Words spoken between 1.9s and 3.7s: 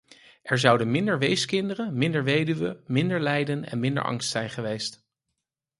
minder weduwen, minder lijden